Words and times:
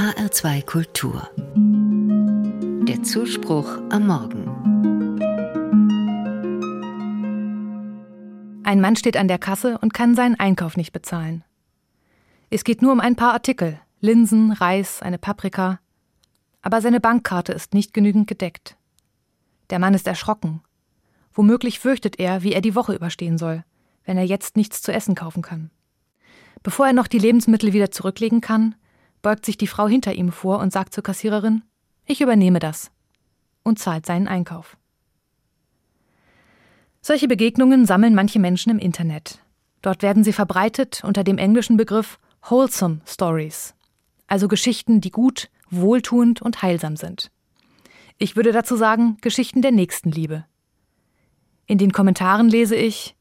HR2 0.00 0.64
Kultur. 0.64 1.28
Der 2.88 3.02
Zuspruch 3.02 3.68
am 3.90 4.06
Morgen. 4.06 4.46
Ein 8.64 8.80
Mann 8.80 8.96
steht 8.96 9.18
an 9.18 9.28
der 9.28 9.36
Kasse 9.36 9.76
und 9.76 9.92
kann 9.92 10.14
seinen 10.14 10.40
Einkauf 10.40 10.78
nicht 10.78 10.94
bezahlen. 10.94 11.44
Es 12.48 12.64
geht 12.64 12.80
nur 12.80 12.92
um 12.92 13.00
ein 13.00 13.14
paar 13.14 13.34
Artikel, 13.34 13.78
Linsen, 14.00 14.52
Reis, 14.52 15.02
eine 15.02 15.18
Paprika. 15.18 15.80
Aber 16.62 16.80
seine 16.80 17.00
Bankkarte 17.00 17.52
ist 17.52 17.74
nicht 17.74 17.92
genügend 17.92 18.26
gedeckt. 18.26 18.78
Der 19.68 19.78
Mann 19.78 19.92
ist 19.92 20.06
erschrocken. 20.06 20.62
Womöglich 21.34 21.78
fürchtet 21.78 22.18
er, 22.18 22.42
wie 22.42 22.54
er 22.54 22.62
die 22.62 22.74
Woche 22.74 22.94
überstehen 22.94 23.36
soll, 23.36 23.64
wenn 24.06 24.16
er 24.16 24.24
jetzt 24.24 24.56
nichts 24.56 24.80
zu 24.80 24.94
essen 24.94 25.14
kaufen 25.14 25.42
kann. 25.42 25.70
Bevor 26.62 26.86
er 26.86 26.94
noch 26.94 27.06
die 27.06 27.18
Lebensmittel 27.18 27.74
wieder 27.74 27.90
zurücklegen 27.90 28.40
kann, 28.40 28.76
beugt 29.22 29.46
sich 29.46 29.56
die 29.56 29.66
Frau 29.66 29.88
hinter 29.88 30.14
ihm 30.14 30.32
vor 30.32 30.58
und 30.58 30.72
sagt 30.72 30.94
zur 30.94 31.04
Kassiererin 31.04 31.62
Ich 32.06 32.20
übernehme 32.20 32.58
das 32.58 32.90
und 33.62 33.78
zahlt 33.78 34.06
seinen 34.06 34.28
Einkauf. 34.28 34.76
Solche 37.02 37.28
Begegnungen 37.28 37.86
sammeln 37.86 38.14
manche 38.14 38.38
Menschen 38.38 38.70
im 38.70 38.78
Internet. 38.78 39.38
Dort 39.82 40.02
werden 40.02 40.24
sie 40.24 40.32
verbreitet 40.32 41.02
unter 41.04 41.24
dem 41.24 41.38
englischen 41.38 41.76
Begriff 41.76 42.18
Wholesome 42.42 43.00
Stories, 43.06 43.74
also 44.26 44.48
Geschichten, 44.48 45.00
die 45.00 45.10
gut, 45.10 45.50
wohltuend 45.70 46.42
und 46.42 46.62
heilsam 46.62 46.96
sind. 46.96 47.30
Ich 48.18 48.36
würde 48.36 48.52
dazu 48.52 48.76
sagen 48.76 49.16
Geschichten 49.22 49.62
der 49.62 49.72
Nächstenliebe. 49.72 50.44
In 51.66 51.78
den 51.78 51.92
Kommentaren 51.92 52.48
lese 52.48 52.76
ich 52.76 53.16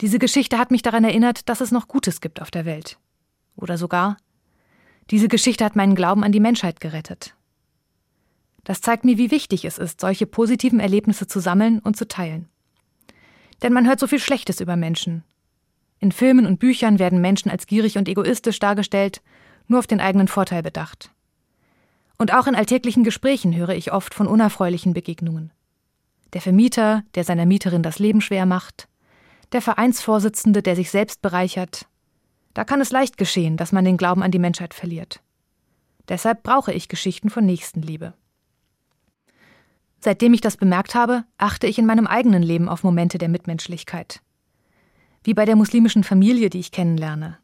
Diese 0.00 0.18
Geschichte 0.18 0.56
hat 0.56 0.70
mich 0.70 0.82
daran 0.82 1.04
erinnert, 1.04 1.48
dass 1.48 1.60
es 1.60 1.72
noch 1.72 1.88
Gutes 1.88 2.22
gibt 2.22 2.40
auf 2.40 2.50
der 2.50 2.64
Welt. 2.64 2.98
Oder 3.56 3.76
sogar 3.76 4.16
diese 5.10 5.28
Geschichte 5.28 5.64
hat 5.64 5.76
meinen 5.76 5.94
Glauben 5.94 6.24
an 6.24 6.32
die 6.32 6.40
Menschheit 6.40 6.80
gerettet. 6.80 7.34
Das 8.64 8.80
zeigt 8.80 9.04
mir, 9.04 9.18
wie 9.18 9.30
wichtig 9.30 9.64
es 9.64 9.78
ist, 9.78 10.00
solche 10.00 10.26
positiven 10.26 10.80
Erlebnisse 10.80 11.26
zu 11.26 11.40
sammeln 11.40 11.80
und 11.80 11.96
zu 11.96 12.06
teilen. 12.06 12.48
Denn 13.62 13.72
man 13.72 13.86
hört 13.86 13.98
so 13.98 14.06
viel 14.06 14.20
Schlechtes 14.20 14.60
über 14.60 14.76
Menschen. 14.76 15.24
In 15.98 16.12
Filmen 16.12 16.46
und 16.46 16.58
Büchern 16.58 16.98
werden 16.98 17.20
Menschen 17.20 17.50
als 17.50 17.66
gierig 17.66 17.98
und 17.98 18.08
egoistisch 18.08 18.58
dargestellt, 18.58 19.22
nur 19.66 19.80
auf 19.80 19.86
den 19.86 20.00
eigenen 20.00 20.28
Vorteil 20.28 20.62
bedacht. 20.62 21.10
Und 22.16 22.32
auch 22.32 22.46
in 22.46 22.54
alltäglichen 22.54 23.04
Gesprächen 23.04 23.54
höre 23.54 23.70
ich 23.70 23.92
oft 23.92 24.14
von 24.14 24.26
unerfreulichen 24.26 24.92
Begegnungen. 24.92 25.52
Der 26.32 26.40
Vermieter, 26.40 27.02
der 27.14 27.24
seiner 27.24 27.46
Mieterin 27.46 27.82
das 27.82 27.98
Leben 27.98 28.20
schwer 28.20 28.46
macht, 28.46 28.88
der 29.52 29.62
Vereinsvorsitzende, 29.62 30.62
der 30.62 30.76
sich 30.76 30.90
selbst 30.90 31.22
bereichert, 31.22 31.86
da 32.54 32.64
kann 32.64 32.80
es 32.80 32.90
leicht 32.90 33.16
geschehen, 33.16 33.56
dass 33.56 33.72
man 33.72 33.84
den 33.84 33.96
Glauben 33.96 34.22
an 34.22 34.30
die 34.30 34.38
Menschheit 34.38 34.74
verliert. 34.74 35.20
Deshalb 36.08 36.42
brauche 36.42 36.72
ich 36.72 36.88
Geschichten 36.88 37.30
von 37.30 37.46
Nächstenliebe. 37.46 38.14
Seitdem 40.00 40.32
ich 40.32 40.40
das 40.40 40.56
bemerkt 40.56 40.94
habe, 40.94 41.24
achte 41.38 41.66
ich 41.66 41.78
in 41.78 41.86
meinem 41.86 42.06
eigenen 42.06 42.42
Leben 42.42 42.68
auf 42.68 42.82
Momente 42.82 43.18
der 43.18 43.28
Mitmenschlichkeit. 43.28 44.20
Wie 45.22 45.34
bei 45.34 45.44
der 45.44 45.56
muslimischen 45.56 46.02
Familie, 46.02 46.48
die 46.48 46.60
ich 46.60 46.72
kennenlerne. 46.72 47.38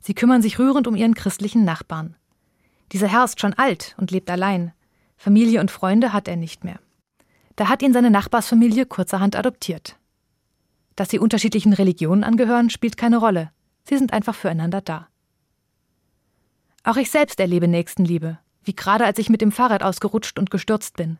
Sie 0.00 0.14
kümmern 0.14 0.42
sich 0.42 0.58
rührend 0.58 0.86
um 0.86 0.96
ihren 0.96 1.14
christlichen 1.14 1.64
Nachbarn. 1.64 2.16
Dieser 2.92 3.08
Herr 3.08 3.24
ist 3.24 3.40
schon 3.40 3.54
alt 3.54 3.94
und 3.98 4.10
lebt 4.10 4.30
allein. 4.30 4.72
Familie 5.16 5.60
und 5.60 5.70
Freunde 5.70 6.12
hat 6.12 6.28
er 6.28 6.36
nicht 6.36 6.64
mehr. 6.64 6.80
Da 7.54 7.68
hat 7.68 7.82
ihn 7.82 7.92
seine 7.92 8.10
Nachbarsfamilie 8.10 8.84
kurzerhand 8.86 9.34
adoptiert. 9.34 9.96
Dass 10.94 11.10
sie 11.10 11.18
unterschiedlichen 11.18 11.72
Religionen 11.72 12.24
angehören, 12.24 12.70
spielt 12.70 12.96
keine 12.96 13.16
Rolle. 13.18 13.50
Sie 13.88 13.96
sind 13.96 14.12
einfach 14.12 14.34
füreinander 14.34 14.80
da. 14.80 15.08
Auch 16.82 16.96
ich 16.96 17.10
selbst 17.10 17.40
erlebe 17.40 17.68
Nächstenliebe, 17.68 18.38
wie 18.62 18.74
gerade 18.74 19.04
als 19.04 19.18
ich 19.18 19.28
mit 19.28 19.40
dem 19.40 19.52
Fahrrad 19.52 19.82
ausgerutscht 19.82 20.38
und 20.38 20.50
gestürzt 20.50 20.96
bin. 20.96 21.18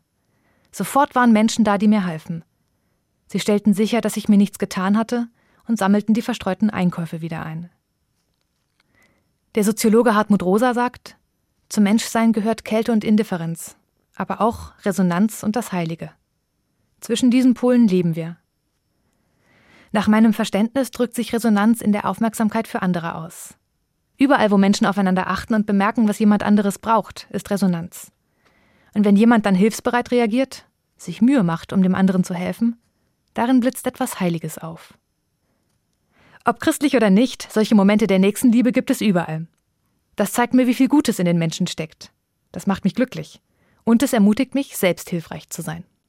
Sofort 0.73 1.15
waren 1.15 1.33
Menschen 1.33 1.65
da, 1.65 1.79
die 1.79 1.89
mir 1.89 2.05
halfen. 2.05 2.45
Sie 3.29 3.41
stellten 3.41 3.75
sicher, 3.75 4.01
dass 4.01 4.17
ich 4.17 4.29
mir 4.29 4.37
nichts 4.37 4.59
getan 4.59 4.97
hatte 4.97 5.29
und 5.67 5.79
sammelten 5.79 6.15
die 6.15 6.23
verstreuten 6.23 6.71
Einkäufe 6.71 7.21
wieder 7.21 7.45
ein. 7.45 7.71
Der 9.55 9.65
Soziologe 9.65 10.15
Hartmut 10.15 10.43
Rosa 10.43 10.75
sagt, 10.75 11.17
zum 11.69 11.85
Menschsein 11.85 12.33
gehört 12.33 12.65
Kälte 12.65 12.93
und 12.93 13.05
Indifferenz, 13.05 13.77
aber 14.15 14.41
auch 14.41 14.73
Resonanz 14.85 15.43
und 15.43 15.57
das 15.57 15.73
Heilige. 15.73 16.13
Zwischen 17.01 17.31
diesen 17.31 17.55
Polen 17.55 17.89
leben 17.89 18.17
wir. 18.17 18.37
Nach 19.97 20.09
meinem 20.09 20.35
Verständnis 20.35 20.91
drückt 20.91 21.15
sich 21.15 21.33
Resonanz 21.33 21.81
in 21.81 21.91
der 21.91 22.07
Aufmerksamkeit 22.07 22.69
für 22.69 22.83
andere 22.83 23.15
aus. 23.15 23.55
Überall, 24.19 24.51
wo 24.51 24.59
Menschen 24.59 24.87
aufeinander 24.87 25.29
achten 25.29 25.55
und 25.55 25.65
bemerken, 25.65 26.07
was 26.07 26.19
jemand 26.19 26.43
anderes 26.43 26.79
braucht, 26.79 27.27
ist 27.31 27.49
Resonanz. 27.49 28.13
Und 28.93 29.07
wenn 29.07 29.17
jemand 29.17 29.47
dann 29.47 29.55
hilfsbereit 29.55 30.11
reagiert, 30.11 30.67
sich 30.99 31.23
Mühe 31.23 31.43
macht, 31.43 31.73
um 31.73 31.83
dem 31.83 31.95
anderen 31.95 32.25
zu 32.25 32.35
helfen, 32.35 32.79
darin 33.33 33.61
blitzt 33.61 33.87
etwas 33.87 34.21
Heiliges 34.21 34.59
auf. 34.59 34.93
Ob 36.45 36.61
christlich 36.61 36.95
oder 36.95 37.09
nicht, 37.09 37.51
solche 37.51 37.75
Momente 37.75 38.07
der 38.07 38.19
Nächstenliebe 38.19 38.73
gibt 38.73 38.91
es 38.91 39.01
überall. 39.01 39.47
Das 40.15 40.35
zeigt 40.35 40.53
mir, 40.53 40.67
wie 40.67 40.75
viel 40.75 40.89
Gutes 40.89 41.21
in 41.21 41.25
den 41.25 41.39
Menschen 41.39 41.69
steckt. 41.69 42.13
Das 42.53 42.67
macht 42.67 42.85
mich 42.85 42.95
glücklich. 42.95 43.41
Und 43.85 44.03
es 44.03 44.13
ermutigt 44.13 44.55
mich, 44.55 44.77
selbst 44.77 45.09
hilfreich 45.09 45.49
zu 45.49 45.63
sein. 45.63 45.85